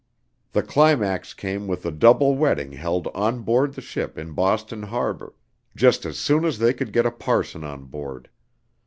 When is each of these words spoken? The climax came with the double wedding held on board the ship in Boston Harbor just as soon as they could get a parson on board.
The 0.53 0.63
climax 0.63 1.31
came 1.35 1.67
with 1.67 1.83
the 1.83 1.91
double 1.91 2.33
wedding 2.33 2.71
held 2.71 3.05
on 3.09 3.43
board 3.43 3.75
the 3.75 3.81
ship 3.85 4.17
in 4.17 4.31
Boston 4.31 4.81
Harbor 4.81 5.35
just 5.75 6.07
as 6.07 6.17
soon 6.17 6.43
as 6.43 6.57
they 6.57 6.73
could 6.73 6.91
get 6.91 7.05
a 7.05 7.11
parson 7.11 7.63
on 7.63 7.85
board. 7.85 8.27